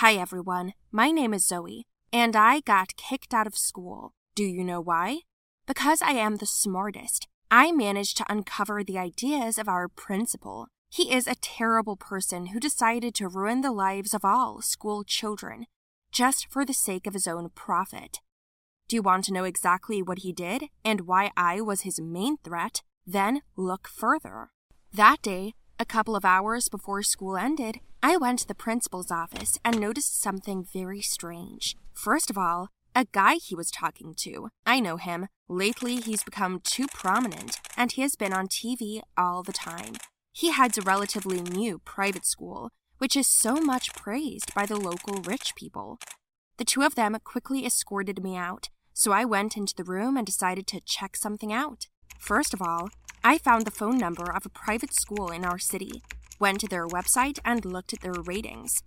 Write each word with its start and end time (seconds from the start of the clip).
Hi 0.00 0.14
everyone, 0.14 0.74
my 0.92 1.10
name 1.10 1.34
is 1.34 1.44
Zoe, 1.44 1.84
and 2.12 2.36
I 2.36 2.60
got 2.60 2.94
kicked 2.94 3.34
out 3.34 3.48
of 3.48 3.58
school. 3.58 4.12
Do 4.36 4.44
you 4.44 4.62
know 4.62 4.80
why? 4.80 5.22
Because 5.66 6.00
I 6.02 6.12
am 6.12 6.36
the 6.36 6.46
smartest. 6.46 7.26
I 7.50 7.72
managed 7.72 8.16
to 8.18 8.32
uncover 8.32 8.84
the 8.84 8.96
ideas 8.96 9.58
of 9.58 9.68
our 9.68 9.88
principal. 9.88 10.68
He 10.88 11.12
is 11.12 11.26
a 11.26 11.34
terrible 11.34 11.96
person 11.96 12.46
who 12.46 12.60
decided 12.60 13.12
to 13.16 13.26
ruin 13.26 13.60
the 13.62 13.72
lives 13.72 14.14
of 14.14 14.24
all 14.24 14.62
school 14.62 15.02
children 15.02 15.66
just 16.12 16.46
for 16.48 16.64
the 16.64 16.72
sake 16.72 17.08
of 17.08 17.14
his 17.14 17.26
own 17.26 17.50
profit. 17.56 18.20
Do 18.86 18.94
you 18.94 19.02
want 19.02 19.24
to 19.24 19.32
know 19.32 19.42
exactly 19.42 20.00
what 20.00 20.18
he 20.18 20.32
did 20.32 20.66
and 20.84 21.08
why 21.08 21.32
I 21.36 21.60
was 21.60 21.80
his 21.80 22.00
main 22.00 22.36
threat? 22.44 22.82
Then 23.04 23.42
look 23.56 23.88
further. 23.88 24.50
That 24.92 25.22
day, 25.22 25.54
a 25.78 25.84
couple 25.84 26.16
of 26.16 26.24
hours 26.24 26.68
before 26.68 27.02
school 27.02 27.36
ended, 27.36 27.78
I 28.02 28.16
went 28.16 28.40
to 28.40 28.48
the 28.48 28.54
principal's 28.54 29.10
office 29.10 29.58
and 29.64 29.80
noticed 29.80 30.20
something 30.20 30.64
very 30.64 31.00
strange. 31.00 31.76
First 31.92 32.30
of 32.30 32.38
all, 32.38 32.68
a 32.96 33.06
guy 33.12 33.34
he 33.34 33.54
was 33.54 33.70
talking 33.70 34.14
to. 34.18 34.48
I 34.66 34.80
know 34.80 34.96
him. 34.96 35.28
Lately, 35.48 35.96
he's 35.96 36.24
become 36.24 36.60
too 36.60 36.86
prominent, 36.92 37.60
and 37.76 37.92
he 37.92 38.02
has 38.02 38.16
been 38.16 38.32
on 38.32 38.48
TV 38.48 39.02
all 39.16 39.42
the 39.42 39.52
time. 39.52 39.94
He 40.32 40.50
heads 40.50 40.78
a 40.78 40.82
relatively 40.82 41.40
new 41.40 41.78
private 41.78 42.26
school, 42.26 42.70
which 42.98 43.16
is 43.16 43.28
so 43.28 43.54
much 43.56 43.94
praised 43.94 44.52
by 44.54 44.66
the 44.66 44.76
local 44.76 45.22
rich 45.22 45.54
people. 45.54 45.98
The 46.56 46.64
two 46.64 46.82
of 46.82 46.96
them 46.96 47.16
quickly 47.22 47.64
escorted 47.64 48.22
me 48.22 48.36
out, 48.36 48.68
so 48.94 49.12
I 49.12 49.24
went 49.24 49.56
into 49.56 49.74
the 49.76 49.84
room 49.84 50.16
and 50.16 50.26
decided 50.26 50.66
to 50.68 50.80
check 50.80 51.14
something 51.14 51.52
out. 51.52 51.86
First 52.18 52.52
of 52.52 52.60
all, 52.60 52.88
I 53.24 53.38
found 53.38 53.66
the 53.66 53.70
phone 53.70 53.98
number 53.98 54.30
of 54.30 54.46
a 54.46 54.50
private 54.50 54.94
school 54.94 55.30
in 55.30 55.44
our 55.44 55.58
city, 55.58 56.02
went 56.38 56.60
to 56.60 56.68
their 56.68 56.86
website, 56.86 57.38
and 57.44 57.64
looked 57.64 57.92
at 57.92 58.00
their 58.00 58.12
ratings. 58.12 58.82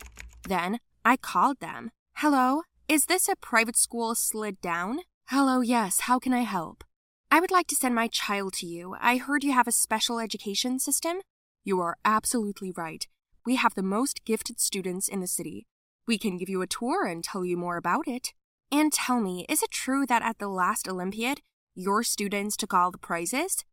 Then 0.48 0.80
I 1.04 1.17
called 1.17 1.59
them. 1.59 1.91
Hello, 2.16 2.62
is 2.88 3.05
this 3.05 3.27
a 3.27 3.35
private 3.35 3.77
school 3.77 4.16
slid 4.16 4.62
down? 4.62 4.99
Hello, 5.27 5.62
yes, 5.62 6.02
how 6.02 6.20
can 6.20 6.34
I 6.34 6.41
help? 6.41 6.84
I 7.29 7.40
would 7.40 7.52
like 7.52 7.68
to 7.68 7.76
send 7.76 7.96
my 7.96 8.07
child 8.07 8.54
to 8.55 8.65
you. 8.65 8.96
I 8.99 9.18
heard 9.18 9.43
you 9.43 9.54
have 9.54 9.68
a 9.68 9.71
special 9.71 10.20
education 10.20 10.79
system. 10.79 11.21
You 11.63 11.79
are 11.79 11.98
absolutely 12.04 12.71
right. 12.76 13.07
We 13.46 13.55
have 13.55 13.74
the 13.74 13.84
most 13.84 14.26
gifted 14.26 14.59
students 14.59 15.07
in 15.07 15.21
the 15.21 15.27
city. 15.27 15.65
We 16.05 16.18
can 16.18 16.37
give 16.37 16.49
you 16.49 16.62
a 16.62 16.68
tour 16.68 17.05
and 17.05 17.24
tell 17.24 17.46
you 17.46 17.55
more 17.57 17.77
about 17.77 18.07
it. 18.07 18.34
And 18.71 18.91
tell 18.91 19.20
me, 19.21 19.46
is 19.48 19.63
it 19.63 19.71
true 19.71 20.05
that 20.07 20.21
at 20.21 20.40
the 20.40 20.48
last 20.48 20.87
Olympiad, 20.87 21.40
your 21.74 22.04
students 22.04 22.57
took 22.57 22.74
all 22.74 22.91
the 22.91 22.98
prizes? 22.98 23.63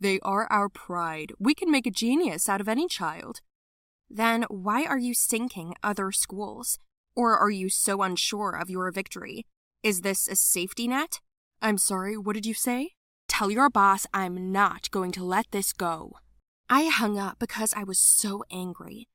They 0.00 0.18
are 0.20 0.46
our 0.50 0.70
pride. 0.70 1.32
We 1.38 1.54
can 1.54 1.70
make 1.70 1.86
a 1.86 1.90
genius 1.90 2.48
out 2.48 2.62
of 2.62 2.68
any 2.68 2.88
child. 2.88 3.42
Then 4.08 4.44
why 4.48 4.84
are 4.84 4.98
you 4.98 5.12
sinking 5.12 5.74
other 5.82 6.10
schools? 6.10 6.78
Or 7.14 7.36
are 7.36 7.50
you 7.50 7.68
so 7.68 8.00
unsure 8.00 8.52
of 8.52 8.70
your 8.70 8.90
victory? 8.92 9.44
Is 9.82 10.00
this 10.00 10.26
a 10.26 10.36
safety 10.36 10.88
net? 10.88 11.20
I'm 11.60 11.76
sorry, 11.76 12.16
what 12.16 12.32
did 12.32 12.46
you 12.46 12.54
say? 12.54 12.92
Tell 13.28 13.50
your 13.50 13.68
boss 13.68 14.06
I'm 14.14 14.50
not 14.50 14.90
going 14.90 15.12
to 15.12 15.24
let 15.24 15.50
this 15.50 15.74
go. 15.74 16.14
I 16.70 16.86
hung 16.86 17.18
up 17.18 17.38
because 17.38 17.74
I 17.76 17.84
was 17.84 17.98
so 17.98 18.42
angry. 18.50 19.06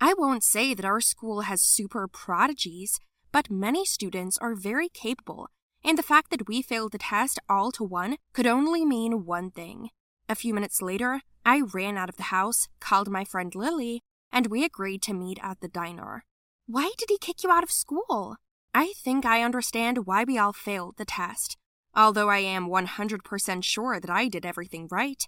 I 0.00 0.14
won't 0.16 0.44
say 0.44 0.72
that 0.72 0.84
our 0.84 1.00
school 1.02 1.42
has 1.42 1.60
super 1.60 2.08
prodigies, 2.08 2.98
but 3.32 3.50
many 3.50 3.84
students 3.84 4.38
are 4.38 4.54
very 4.54 4.88
capable, 4.88 5.48
and 5.84 5.98
the 5.98 6.02
fact 6.02 6.30
that 6.30 6.48
we 6.48 6.62
failed 6.62 6.92
the 6.92 6.98
test 6.98 7.38
all 7.48 7.70
to 7.72 7.84
one 7.84 8.16
could 8.32 8.46
only 8.46 8.84
mean 8.84 9.26
one 9.26 9.50
thing 9.50 9.90
a 10.32 10.34
few 10.34 10.54
minutes 10.54 10.80
later, 10.80 11.20
I 11.44 11.60
ran 11.60 11.98
out 11.98 12.08
of 12.08 12.16
the 12.16 12.32
house, 12.34 12.66
called 12.80 13.10
my 13.10 13.22
friend 13.22 13.54
Lily, 13.54 14.00
and 14.32 14.46
we 14.46 14.64
agreed 14.64 15.02
to 15.02 15.12
meet 15.12 15.38
at 15.42 15.60
the 15.60 15.68
diner. 15.68 16.24
Why 16.66 16.90
did 16.96 17.10
he 17.10 17.18
kick 17.18 17.44
you 17.44 17.50
out 17.50 17.62
of 17.62 17.70
school? 17.70 18.36
I 18.74 18.94
think 18.96 19.26
I 19.26 19.42
understand 19.42 20.06
why 20.06 20.24
we 20.24 20.38
all 20.38 20.54
failed 20.54 20.96
the 20.96 21.04
test, 21.04 21.58
although 21.94 22.30
I 22.30 22.38
am 22.38 22.68
100% 22.68 23.62
sure 23.62 24.00
that 24.00 24.10
I 24.10 24.28
did 24.28 24.46
everything 24.46 24.88
right. 24.90 25.22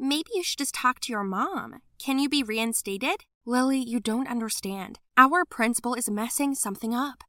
Maybe 0.00 0.30
you 0.34 0.42
should 0.42 0.58
just 0.58 0.74
talk 0.74 0.98
to 1.00 1.12
your 1.12 1.22
mom. 1.22 1.76
Can 1.98 2.18
you 2.18 2.28
be 2.28 2.42
reinstated? 2.42 3.24
Lily, 3.46 3.78
you 3.78 4.00
don't 4.00 4.28
understand. 4.28 4.98
Our 5.16 5.44
principal 5.44 5.94
is 5.94 6.10
messing 6.10 6.56
something 6.56 6.92
up. 6.92 7.22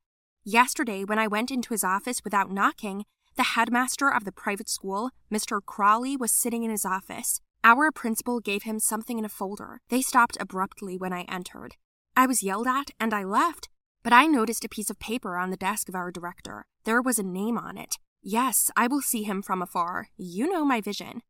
Yesterday, 0.44 1.04
when 1.04 1.20
I 1.20 1.28
went 1.28 1.52
into 1.52 1.74
his 1.76 1.84
office 1.84 2.24
without 2.24 2.52
knocking, 2.52 3.06
the 3.36 3.44
headmaster 3.44 4.10
of 4.10 4.26
the 4.26 4.32
private 4.32 4.70
school, 4.70 5.12
Mr. 5.32 5.60
Crawley, 5.66 6.18
was 6.18 6.32
sitting 6.32 6.64
in 6.64 6.72
his 6.72 6.86
office. 6.86 7.42
Our 7.64 7.92
principal 7.92 8.40
gave 8.40 8.64
him 8.64 8.80
something 8.80 9.20
in 9.20 9.26
a 9.26 9.30
folder. 9.30 9.82
They 9.90 10.02
stopped 10.02 10.38
abruptly 10.40 10.98
when 10.98 11.14
I 11.14 11.22
entered. 11.24 11.76
I 12.16 12.26
was 12.26 12.44
yelled 12.44 12.68
at 12.68 12.92
and 13.00 13.14
I 13.14 13.24
left, 13.24 13.70
but 14.04 14.14
I 14.14 14.26
noticed 14.26 14.66
a 14.66 14.70
piece 14.70 14.90
of 14.90 15.00
paper 15.00 15.38
on 15.38 15.50
the 15.50 15.58
desk 15.58 15.88
of 15.88 15.96
our 15.96 16.12
director. 16.12 16.66
There 16.84 17.02
was 17.02 17.20
a 17.20 17.24
name 17.24 17.58
on 17.58 17.78
it. 17.78 17.96
Yes, 18.24 18.70
I 18.76 18.88
will 18.88 19.02
see 19.02 19.24
him 19.24 19.42
from 19.42 19.62
afar. 19.62 20.10
You 20.18 20.52
know 20.52 20.66
my 20.66 20.82
vision. 20.82 21.22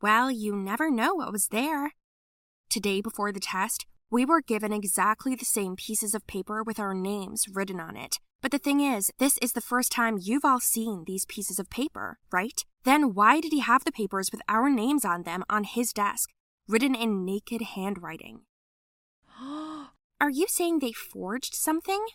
Well, 0.00 0.30
you 0.30 0.54
never 0.54 0.90
know 0.90 1.14
what 1.14 1.32
was 1.32 1.48
there. 1.48 1.92
Today, 2.70 3.00
before 3.00 3.32
the 3.32 3.40
test, 3.40 3.86
we 4.10 4.24
were 4.24 4.40
given 4.40 4.72
exactly 4.72 5.34
the 5.34 5.44
same 5.44 5.76
pieces 5.76 6.14
of 6.14 6.26
paper 6.26 6.62
with 6.62 6.78
our 6.78 6.94
names 6.94 7.46
written 7.52 7.80
on 7.80 7.96
it. 7.96 8.18
But 8.40 8.52
the 8.52 8.58
thing 8.58 8.80
is, 8.80 9.10
this 9.18 9.36
is 9.42 9.52
the 9.52 9.60
first 9.60 9.90
time 9.90 10.18
you've 10.20 10.44
all 10.44 10.60
seen 10.60 11.04
these 11.06 11.26
pieces 11.26 11.58
of 11.58 11.70
paper, 11.70 12.18
right? 12.30 12.64
Then 12.84 13.14
why 13.14 13.40
did 13.40 13.52
he 13.52 13.60
have 13.60 13.84
the 13.84 13.92
papers 13.92 14.30
with 14.30 14.42
our 14.48 14.70
names 14.70 15.04
on 15.04 15.24
them 15.24 15.44
on 15.50 15.64
his 15.64 15.92
desk, 15.92 16.30
written 16.68 16.94
in 16.94 17.24
naked 17.24 17.62
handwriting? 17.62 18.42
Are 20.20 20.30
you 20.30 20.46
saying 20.48 20.78
they 20.78 20.92
forged 20.92 21.54
something? 21.54 22.06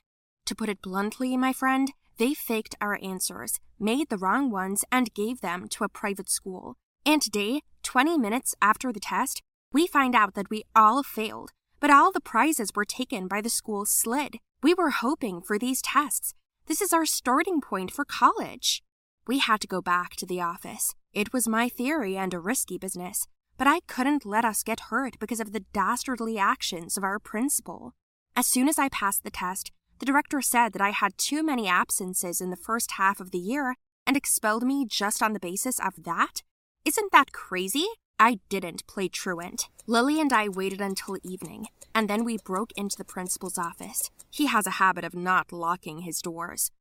To 0.46 0.56
put 0.56 0.70
it 0.70 0.82
bluntly, 0.82 1.36
my 1.36 1.54
friend, 1.54 1.92
they 2.18 2.34
faked 2.34 2.76
our 2.80 3.00
answers, 3.02 3.60
made 3.80 4.10
the 4.10 4.18
wrong 4.18 4.50
ones, 4.50 4.86
and 4.92 5.14
gave 5.14 5.42
them 5.42 5.68
to 5.70 5.84
a 5.84 5.90
private 5.90 6.30
school. 6.30 6.76
And 7.06 7.22
today, 7.22 7.62
20 7.84 8.18
minutes 8.18 8.56
after 8.62 8.94
the 8.94 9.00
test, 9.00 9.42
we 9.74 9.88
find 9.88 10.16
out 10.16 10.36
that 10.36 10.50
we 10.50 10.64
all 10.76 11.04
failed, 11.04 11.52
but 11.80 11.90
all 11.90 12.12
the 12.12 12.22
prizes 12.22 12.72
were 12.76 12.86
taken 12.86 13.28
by 13.28 13.42
the 13.42 13.50
school 13.50 13.86
slid. 13.86 14.38
We 14.64 14.74
were 14.74 14.92
hoping 14.92 15.42
for 15.42 15.60
these 15.60 15.82
tests. 15.82 16.34
This 16.68 16.80
is 16.80 16.94
our 16.94 17.06
starting 17.06 17.60
point 17.60 17.92
for 17.92 18.06
college. 18.06 18.82
We 19.28 19.40
had 19.40 19.60
to 19.60 19.68
go 19.68 19.82
back 19.82 20.16
to 20.16 20.26
the 20.26 20.40
office. 20.40 20.96
It 21.12 21.34
was 21.34 21.50
my 21.50 21.68
theory 21.68 22.16
and 22.16 22.34
a 22.34 22.40
risky 22.40 22.78
business, 22.78 23.28
but 23.58 23.68
I 23.68 23.82
couldn't 23.88 24.26
let 24.26 24.46
us 24.46 24.64
get 24.64 24.90
hurt 24.90 25.20
because 25.20 25.42
of 25.42 25.52
the 25.52 25.66
dastardly 25.74 26.38
actions 26.38 26.96
of 26.96 27.04
our 27.04 27.20
principal. 27.20 27.92
As 28.38 28.48
soon 28.48 28.70
as 28.70 28.80
I 28.80 28.88
passed 28.88 29.26
the 29.26 29.32
test, 29.32 29.74
the 30.00 30.06
director 30.06 30.42
said 30.42 30.72
that 30.72 30.82
I 30.82 30.92
had 30.92 31.18
too 31.18 31.44
many 31.44 31.68
absences 31.68 32.40
in 32.40 32.50
the 32.50 32.56
first 32.56 32.92
half 32.92 33.20
of 33.20 33.32
the 33.32 33.40
year 33.40 33.76
and 34.08 34.16
expelled 34.16 34.64
me 34.64 34.86
just 34.90 35.22
on 35.22 35.34
the 35.34 35.42
basis 35.42 35.78
of 35.78 36.06
that. 36.06 36.42
Isn't 36.86 37.12
that 37.12 37.34
crazy? 37.34 37.88
I 38.20 38.40
didn't 38.50 38.88
play 38.88 39.08
truant. 39.10 39.70
Lily 39.86 40.22
and 40.22 40.32
I 40.32 40.48
waited 40.48 40.82
until 40.82 41.18
evening, 41.24 41.68
and 41.94 42.10
then 42.10 42.24
we 42.24 42.38
broke 42.38 42.72
into 42.76 42.98
the 42.98 43.04
principal's 43.04 43.58
office. 43.58 44.10
He 44.30 44.46
has 44.48 44.66
a 44.66 44.78
habit 44.82 45.04
of 45.04 45.14
not 45.14 45.52
locking 45.52 46.00
his 46.00 46.22
doors. 46.22 46.72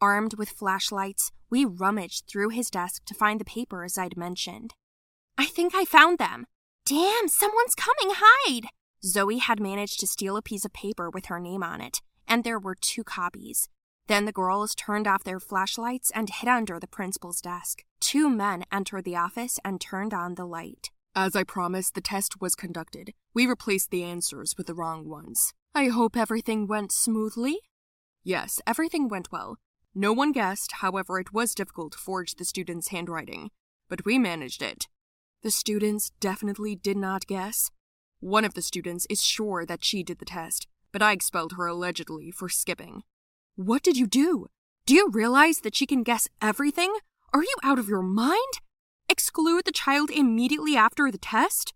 Armed 0.00 0.34
with 0.34 0.50
flashlights, 0.50 1.32
we 1.50 1.64
rummaged 1.64 2.26
through 2.26 2.50
his 2.50 2.70
desk 2.70 3.04
to 3.06 3.14
find 3.14 3.40
the 3.40 3.44
papers 3.44 3.96
I'd 3.96 4.16
mentioned. 4.16 4.74
I 5.38 5.46
think 5.46 5.74
I 5.74 5.84
found 5.84 6.18
them. 6.18 6.46
Damn, 6.84 7.28
someone's 7.28 7.74
coming, 7.74 8.14
hide! 8.16 8.68
Zoe 9.04 9.38
had 9.38 9.60
managed 9.60 10.00
to 10.00 10.06
steal 10.06 10.36
a 10.36 10.42
piece 10.42 10.64
of 10.64 10.72
paper 10.72 11.10
with 11.10 11.26
her 11.26 11.40
name 11.40 11.62
on 11.62 11.80
it, 11.80 12.00
and 12.28 12.44
there 12.44 12.58
were 12.58 12.74
two 12.74 13.04
copies. 13.04 13.68
Then 14.08 14.24
the 14.24 14.32
girls 14.32 14.74
turned 14.74 15.06
off 15.06 15.24
their 15.24 15.40
flashlights 15.40 16.10
and 16.14 16.30
hid 16.30 16.48
under 16.48 16.78
the 16.78 16.86
principal's 16.86 17.40
desk. 17.40 17.82
Two 18.00 18.30
men 18.30 18.64
entered 18.70 19.04
the 19.04 19.16
office 19.16 19.58
and 19.64 19.80
turned 19.80 20.14
on 20.14 20.34
the 20.34 20.46
light. 20.46 20.90
As 21.14 21.34
I 21.34 21.44
promised, 21.44 21.94
the 21.94 22.00
test 22.00 22.40
was 22.40 22.54
conducted. 22.54 23.14
We 23.34 23.46
replaced 23.46 23.90
the 23.90 24.04
answers 24.04 24.54
with 24.56 24.66
the 24.66 24.74
wrong 24.74 25.08
ones. 25.08 25.54
I 25.74 25.86
hope 25.86 26.16
everything 26.16 26.66
went 26.66 26.92
smoothly? 26.92 27.58
Yes, 28.22 28.60
everything 28.66 29.08
went 29.08 29.32
well. 29.32 29.56
No 29.94 30.12
one 30.12 30.32
guessed, 30.32 30.72
however, 30.80 31.18
it 31.18 31.32
was 31.32 31.54
difficult 31.54 31.92
to 31.92 31.98
forge 31.98 32.34
the 32.34 32.44
student's 32.44 32.88
handwriting, 32.88 33.50
but 33.88 34.04
we 34.04 34.18
managed 34.18 34.62
it. 34.62 34.88
The 35.42 35.50
students 35.50 36.10
definitely 36.20 36.76
did 36.76 36.96
not 36.96 37.26
guess. 37.26 37.70
One 38.20 38.44
of 38.44 38.54
the 38.54 38.62
students 38.62 39.06
is 39.08 39.22
sure 39.22 39.64
that 39.64 39.84
she 39.84 40.02
did 40.02 40.18
the 40.18 40.24
test, 40.24 40.66
but 40.92 41.02
I 41.02 41.12
expelled 41.12 41.54
her 41.56 41.66
allegedly 41.66 42.30
for 42.30 42.48
skipping. 42.48 43.04
What 43.56 43.82
did 43.82 43.96
you 43.96 44.06
do? 44.06 44.48
Do 44.84 44.92
you 44.92 45.08
realize 45.10 45.60
that 45.60 45.74
she 45.74 45.86
can 45.86 46.02
guess 46.02 46.28
everything? 46.42 46.94
Are 47.32 47.42
you 47.42 47.54
out 47.62 47.78
of 47.78 47.88
your 47.88 48.02
mind? 48.02 48.60
Exclude 49.08 49.64
the 49.64 49.72
child 49.72 50.10
immediately 50.10 50.76
after 50.76 51.10
the 51.10 51.16
test? 51.16 51.72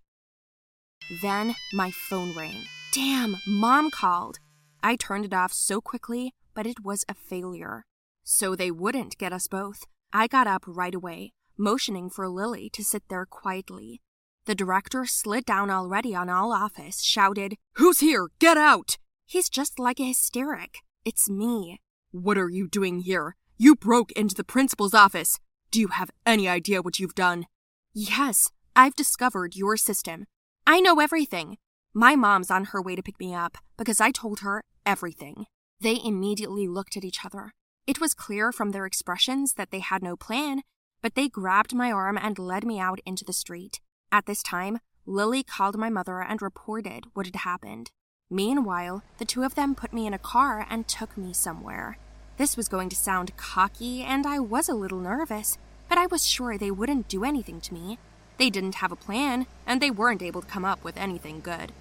Then 1.22 1.56
my 1.72 1.90
phone 1.90 2.36
rang. 2.36 2.64
Damn, 2.92 3.36
mom 3.46 3.90
called. 3.90 4.40
I 4.82 4.94
turned 4.94 5.24
it 5.24 5.32
off 5.32 5.54
so 5.54 5.80
quickly, 5.80 6.34
but 6.52 6.66
it 6.66 6.84
was 6.84 7.06
a 7.08 7.14
failure. 7.14 7.86
So 8.24 8.54
they 8.54 8.70
wouldn't 8.70 9.16
get 9.16 9.32
us 9.32 9.46
both. 9.46 9.84
I 10.12 10.26
got 10.26 10.46
up 10.46 10.64
right 10.66 10.94
away, 10.94 11.32
motioning 11.56 12.10
for 12.10 12.28
Lily 12.28 12.68
to 12.74 12.84
sit 12.84 13.04
there 13.08 13.24
quietly. 13.24 14.02
The 14.44 14.54
director 14.54 15.06
slid 15.06 15.46
down 15.46 15.70
already 15.70 16.14
on 16.14 16.28
all 16.28 16.52
office, 16.52 17.00
shouted, 17.02 17.54
Who's 17.76 18.00
here? 18.00 18.28
Get 18.38 18.58
out! 18.58 18.98
He's 19.24 19.48
just 19.48 19.78
like 19.78 19.98
a 19.98 20.08
hysteric. 20.08 20.80
It's 21.02 21.30
me. 21.30 21.80
What 22.10 22.36
are 22.36 22.50
you 22.50 22.68
doing 22.68 23.00
here? 23.00 23.34
You 23.56 23.74
broke 23.74 24.12
into 24.12 24.34
the 24.34 24.44
principal's 24.44 24.92
office. 24.92 25.38
Do 25.70 25.80
you 25.80 25.88
have 25.88 26.10
any 26.26 26.46
idea 26.46 26.82
what 26.82 27.00
you've 27.00 27.14
done? 27.14 27.46
Yes, 27.94 28.50
I've 28.76 28.96
discovered 28.96 29.56
your 29.56 29.78
system. 29.78 30.26
I 30.66 30.80
know 30.80 31.00
everything. 31.00 31.56
My 31.94 32.16
mom's 32.16 32.50
on 32.50 32.64
her 32.64 32.82
way 32.82 32.96
to 32.96 33.02
pick 33.02 33.18
me 33.18 33.34
up 33.34 33.56
because 33.78 33.98
I 33.98 34.10
told 34.10 34.40
her 34.40 34.62
everything. 34.84 35.46
They 35.80 35.98
immediately 36.04 36.68
looked 36.68 36.98
at 36.98 37.04
each 37.04 37.24
other. 37.24 37.52
It 37.86 37.98
was 37.98 38.12
clear 38.12 38.52
from 38.52 38.72
their 38.72 38.84
expressions 38.84 39.54
that 39.54 39.70
they 39.70 39.80
had 39.80 40.02
no 40.02 40.16
plan, 40.16 40.60
but 41.00 41.14
they 41.14 41.30
grabbed 41.30 41.74
my 41.74 41.90
arm 41.90 42.18
and 42.20 42.38
led 42.38 42.66
me 42.66 42.78
out 42.78 43.00
into 43.06 43.24
the 43.24 43.32
street. 43.32 43.80
At 44.12 44.26
this 44.26 44.42
time, 44.42 44.80
Lily 45.06 45.44
called 45.44 45.78
my 45.78 45.88
mother 45.88 46.20
and 46.20 46.42
reported 46.42 47.06
what 47.14 47.24
had 47.24 47.36
happened. 47.36 47.90
Meanwhile, 48.30 49.02
the 49.18 49.24
two 49.24 49.42
of 49.42 49.56
them 49.56 49.74
put 49.74 49.92
me 49.92 50.06
in 50.06 50.14
a 50.14 50.18
car 50.18 50.64
and 50.70 50.86
took 50.86 51.18
me 51.18 51.32
somewhere. 51.32 51.98
This 52.36 52.56
was 52.56 52.68
going 52.68 52.88
to 52.90 52.96
sound 52.96 53.36
cocky, 53.36 54.02
and 54.02 54.24
I 54.24 54.38
was 54.38 54.68
a 54.68 54.74
little 54.74 55.00
nervous, 55.00 55.58
but 55.88 55.98
I 55.98 56.06
was 56.06 56.24
sure 56.24 56.56
they 56.56 56.70
wouldn't 56.70 57.08
do 57.08 57.24
anything 57.24 57.60
to 57.62 57.74
me. 57.74 57.98
They 58.38 58.48
didn't 58.48 58.76
have 58.76 58.92
a 58.92 58.96
plan, 58.96 59.46
and 59.66 59.82
they 59.82 59.90
weren't 59.90 60.22
able 60.22 60.42
to 60.42 60.46
come 60.46 60.64
up 60.64 60.82
with 60.84 60.96
anything 60.96 61.40
good. 61.40 61.72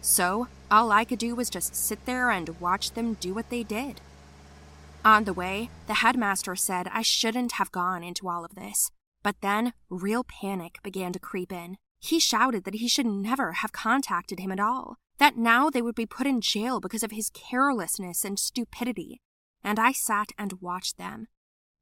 So, 0.00 0.48
all 0.70 0.90
I 0.90 1.04
could 1.04 1.18
do 1.18 1.34
was 1.34 1.50
just 1.50 1.76
sit 1.76 2.04
there 2.06 2.30
and 2.30 2.60
watch 2.60 2.92
them 2.92 3.14
do 3.14 3.34
what 3.34 3.50
they 3.50 3.62
did. 3.62 4.00
On 5.04 5.24
the 5.24 5.34
way, 5.34 5.68
the 5.86 5.94
headmaster 5.94 6.56
said 6.56 6.88
I 6.90 7.02
shouldn't 7.02 7.52
have 7.52 7.70
gone 7.70 8.02
into 8.02 8.28
all 8.28 8.44
of 8.44 8.54
this, 8.54 8.90
but 9.22 9.36
then 9.42 9.74
real 9.90 10.24
panic 10.24 10.78
began 10.82 11.12
to 11.12 11.18
creep 11.18 11.52
in. 11.52 11.76
He 12.00 12.18
shouted 12.18 12.64
that 12.64 12.76
he 12.76 12.88
should 12.88 13.06
never 13.06 13.52
have 13.52 13.72
contacted 13.72 14.40
him 14.40 14.50
at 14.50 14.60
all, 14.60 14.96
that 15.18 15.36
now 15.36 15.70
they 15.70 15.82
would 15.82 15.94
be 15.94 16.06
put 16.06 16.26
in 16.26 16.40
jail 16.40 16.80
because 16.80 17.02
of 17.02 17.10
his 17.10 17.30
carelessness 17.30 18.24
and 18.24 18.38
stupidity, 18.38 19.20
and 19.62 19.78
I 19.78 19.92
sat 19.92 20.30
and 20.38 20.60
watched 20.60 20.98
them. 20.98 21.28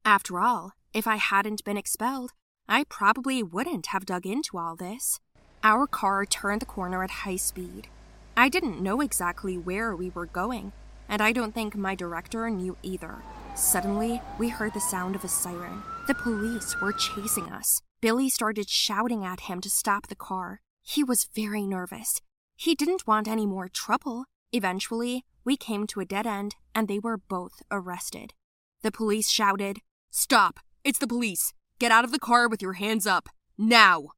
After 0.05 0.39
all, 0.39 0.73
if 0.93 1.07
I 1.07 1.15
hadn't 1.15 1.63
been 1.63 1.77
expelled, 1.77 2.31
I 2.67 2.85
probably 2.85 3.43
wouldn't 3.43 3.87
have 3.87 4.05
dug 4.05 4.25
into 4.25 4.57
all 4.57 4.75
this. 4.75 5.19
Our 5.63 5.87
car 5.87 6.25
turned 6.25 6.61
the 6.61 6.65
corner 6.65 7.03
at 7.03 7.11
high 7.11 7.37
speed. 7.37 7.87
I 8.35 8.49
didn't 8.49 8.81
know 8.81 9.01
exactly 9.01 9.57
where 9.57 9.95
we 9.95 10.09
were 10.09 10.25
going, 10.25 10.71
and 11.07 11.21
I 11.21 11.31
don't 11.31 11.53
think 11.53 11.75
my 11.75 11.95
director 11.95 12.49
knew 12.49 12.77
either. 12.83 13.21
Suddenly, 13.55 14.21
we 14.39 14.49
heard 14.49 14.73
the 14.73 14.81
sound 14.81 15.15
of 15.15 15.23
a 15.23 15.27
siren. 15.27 15.83
The 16.07 16.15
police 16.15 16.79
were 16.81 16.91
chasing 16.93 17.45
us. 17.51 17.81
Billy 18.01 18.29
started 18.29 18.69
shouting 18.69 19.23
at 19.23 19.41
him 19.41 19.61
to 19.61 19.69
stop 19.69 20.07
the 20.07 20.15
car. 20.15 20.61
He 20.81 21.03
was 21.03 21.29
very 21.33 21.65
nervous. 21.65 22.21
He 22.63 22.75
didn't 22.75 23.05
want 23.05 23.27
any 23.27 23.45
more 23.45 23.67
trouble. 23.67 24.23
Eventually, 24.53 25.25
we 25.43 25.57
came 25.57 25.85
to 25.87 25.99
a 25.99 26.05
dead 26.05 26.25
end 26.25 26.55
and 26.73 26.87
they 26.87 26.97
were 26.97 27.17
both 27.17 27.61
arrested. 27.69 28.31
The 28.83 28.89
police 28.89 29.29
shouted, 29.29 29.79
Stop! 30.11 30.61
It's 30.81 30.97
the 30.97 31.05
police! 31.05 31.51
Get 31.77 31.91
out 31.91 32.05
of 32.05 32.13
the 32.13 32.19
car 32.19 32.47
with 32.47 32.61
your 32.61 32.79
hands 32.79 33.05
up! 33.05 33.27
Now! 33.57 34.11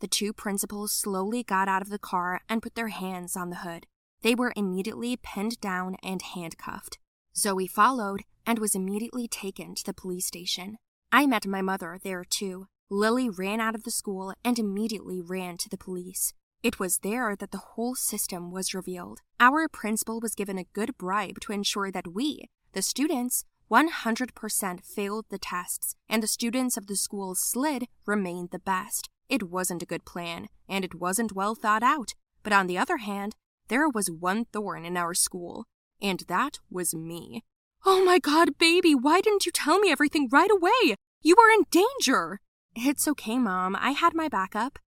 The 0.00 0.08
two 0.08 0.34
principals 0.34 0.92
slowly 0.92 1.42
got 1.42 1.68
out 1.68 1.80
of 1.80 1.88
the 1.88 1.98
car 1.98 2.42
and 2.50 2.62
put 2.62 2.74
their 2.74 2.88
hands 2.88 3.34
on 3.34 3.48
the 3.48 3.64
hood. 3.64 3.86
They 4.20 4.34
were 4.34 4.52
immediately 4.56 5.16
pinned 5.16 5.58
down 5.62 5.96
and 6.02 6.20
handcuffed. 6.20 6.98
Zoe 7.34 7.66
followed 7.66 8.24
and 8.44 8.58
was 8.58 8.74
immediately 8.74 9.26
taken 9.26 9.74
to 9.74 9.84
the 9.86 9.94
police 9.94 10.26
station. 10.26 10.76
I 11.12 11.26
met 11.26 11.46
my 11.46 11.62
mother 11.62 11.98
there 12.04 12.24
too. 12.28 12.66
Lily 12.90 13.30
ran 13.30 13.58
out 13.58 13.74
of 13.74 13.84
the 13.84 13.90
school 13.90 14.34
and 14.44 14.58
immediately 14.58 15.22
ran 15.22 15.56
to 15.56 15.70
the 15.70 15.78
police. 15.78 16.34
It 16.66 16.80
was 16.80 16.98
there 16.98 17.36
that 17.36 17.52
the 17.52 17.58
whole 17.74 17.94
system 17.94 18.50
was 18.50 18.74
revealed. 18.74 19.20
Our 19.38 19.68
principal 19.68 20.18
was 20.18 20.34
given 20.34 20.58
a 20.58 20.66
good 20.72 20.98
bribe 20.98 21.38
to 21.42 21.52
ensure 21.52 21.92
that 21.92 22.12
we, 22.12 22.48
the 22.72 22.82
students, 22.82 23.44
100% 23.70 24.84
failed 24.84 25.26
the 25.28 25.38
tests, 25.38 25.94
and 26.08 26.24
the 26.24 26.26
students 26.26 26.76
of 26.76 26.88
the 26.88 26.96
school 26.96 27.36
slid 27.36 27.86
remained 28.04 28.50
the 28.50 28.58
best. 28.58 29.08
It 29.28 29.44
wasn't 29.44 29.84
a 29.84 29.86
good 29.86 30.04
plan, 30.04 30.48
and 30.68 30.84
it 30.84 30.96
wasn't 30.96 31.36
well 31.36 31.54
thought 31.54 31.84
out. 31.84 32.14
But 32.42 32.52
on 32.52 32.66
the 32.66 32.78
other 32.78 32.96
hand, 32.96 33.36
there 33.68 33.88
was 33.88 34.10
one 34.10 34.46
thorn 34.46 34.84
in 34.84 34.96
our 34.96 35.14
school, 35.14 35.66
and 36.02 36.24
that 36.26 36.58
was 36.68 36.92
me. 36.96 37.44
Oh 37.84 38.04
my 38.04 38.18
god, 38.18 38.58
baby, 38.58 38.92
why 38.92 39.20
didn't 39.20 39.46
you 39.46 39.52
tell 39.52 39.78
me 39.78 39.92
everything 39.92 40.28
right 40.32 40.50
away? 40.50 40.96
You 41.22 41.36
were 41.38 41.54
in 41.54 41.66
danger! 41.70 42.40
It's 42.74 43.06
okay, 43.06 43.38
Mom. 43.38 43.76
I 43.76 43.92
had 43.92 44.14
my 44.14 44.26
backup. 44.26 44.80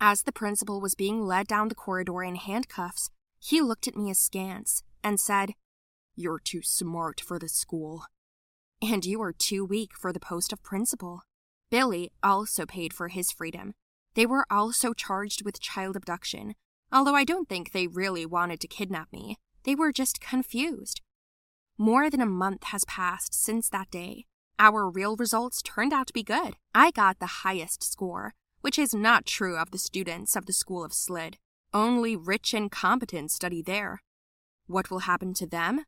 As 0.00 0.22
the 0.22 0.32
principal 0.32 0.80
was 0.80 0.94
being 0.94 1.22
led 1.26 1.46
down 1.46 1.68
the 1.68 1.74
corridor 1.74 2.22
in 2.22 2.36
handcuffs, 2.36 3.10
he 3.38 3.60
looked 3.60 3.86
at 3.88 3.96
me 3.96 4.10
askance 4.10 4.82
and 5.02 5.20
said, 5.20 5.54
You're 6.14 6.40
too 6.40 6.62
smart 6.62 7.20
for 7.20 7.38
the 7.38 7.48
school. 7.48 8.04
And 8.82 9.04
you 9.04 9.22
are 9.22 9.32
too 9.32 9.64
weak 9.64 9.90
for 9.96 10.12
the 10.12 10.20
post 10.20 10.52
of 10.52 10.62
principal. 10.62 11.22
Billy 11.70 12.12
also 12.22 12.66
paid 12.66 12.92
for 12.92 13.08
his 13.08 13.30
freedom. 13.30 13.74
They 14.14 14.26
were 14.26 14.46
also 14.50 14.92
charged 14.92 15.44
with 15.44 15.60
child 15.60 15.96
abduction, 15.96 16.54
although 16.92 17.14
I 17.14 17.24
don't 17.24 17.48
think 17.48 17.72
they 17.72 17.86
really 17.86 18.26
wanted 18.26 18.60
to 18.60 18.68
kidnap 18.68 19.12
me. 19.12 19.36
They 19.64 19.74
were 19.74 19.92
just 19.92 20.20
confused. 20.20 21.00
More 21.76 22.08
than 22.10 22.20
a 22.20 22.26
month 22.26 22.64
has 22.64 22.84
passed 22.84 23.34
since 23.34 23.68
that 23.70 23.90
day. 23.90 24.26
Our 24.58 24.88
real 24.88 25.16
results 25.16 25.62
turned 25.62 25.92
out 25.92 26.06
to 26.06 26.12
be 26.12 26.22
good. 26.22 26.54
I 26.74 26.92
got 26.92 27.18
the 27.18 27.42
highest 27.42 27.82
score, 27.82 28.34
which 28.64 28.78
is 28.78 28.94
not 28.94 29.26
true 29.26 29.58
of 29.58 29.72
the 29.72 29.78
students 29.78 30.34
of 30.34 30.46
the 30.46 30.52
School 30.54 30.82
of 30.82 30.94
Slid. 30.94 31.36
Only 31.74 32.16
rich 32.16 32.54
and 32.54 32.70
competent 32.70 33.30
study 33.30 33.60
there. 33.60 34.00
What 34.66 34.90
will 34.90 35.00
happen 35.00 35.34
to 35.34 35.46
them? 35.46 35.84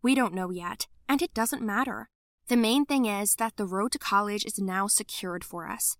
We 0.00 0.14
don't 0.14 0.32
know 0.32 0.50
yet, 0.50 0.86
and 1.08 1.20
it 1.20 1.34
doesn't 1.34 1.60
matter. 1.60 2.08
The 2.46 2.56
main 2.56 2.84
thing 2.84 3.04
is 3.04 3.34
that 3.40 3.56
the 3.56 3.66
road 3.66 3.90
to 3.90 3.98
college 3.98 4.44
is 4.44 4.60
now 4.60 4.86
secured 4.86 5.42
for 5.42 5.68
us. 5.68 5.96